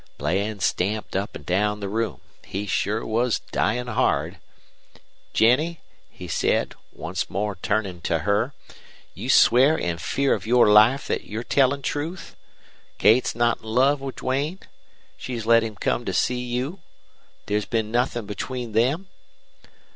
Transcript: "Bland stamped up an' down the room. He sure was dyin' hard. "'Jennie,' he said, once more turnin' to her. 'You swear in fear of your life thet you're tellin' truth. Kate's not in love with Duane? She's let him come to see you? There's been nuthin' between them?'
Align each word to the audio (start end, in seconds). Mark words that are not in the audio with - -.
"Bland 0.17 0.63
stamped 0.63 1.15
up 1.15 1.35
an' 1.35 1.43
down 1.43 1.79
the 1.79 1.87
room. 1.87 2.21
He 2.43 2.65
sure 2.65 3.05
was 3.05 3.41
dyin' 3.51 3.85
hard. 3.85 4.39
"'Jennie,' 5.31 5.79
he 6.09 6.27
said, 6.27 6.73
once 6.91 7.29
more 7.29 7.55
turnin' 7.61 8.01
to 8.01 8.17
her. 8.17 8.55
'You 9.13 9.29
swear 9.29 9.77
in 9.77 9.99
fear 9.99 10.33
of 10.33 10.47
your 10.47 10.67
life 10.71 11.03
thet 11.03 11.25
you're 11.25 11.43
tellin' 11.43 11.83
truth. 11.83 12.35
Kate's 12.97 13.35
not 13.35 13.59
in 13.61 13.65
love 13.65 14.01
with 14.01 14.15
Duane? 14.15 14.61
She's 15.17 15.45
let 15.45 15.61
him 15.61 15.75
come 15.75 16.03
to 16.05 16.13
see 16.13 16.41
you? 16.45 16.79
There's 17.45 17.65
been 17.65 17.91
nuthin' 17.91 18.25
between 18.25 18.71
them?' 18.71 19.05